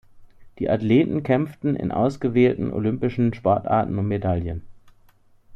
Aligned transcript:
Die 0.57 0.67
Athleten 0.67 1.21
kämpfen 1.21 1.75
in 1.75 1.91
ausgewählten 1.91 2.73
olympischen 2.73 3.35
Sportarten 3.35 3.99
um 3.99 4.07
Medaillen. 4.07 4.63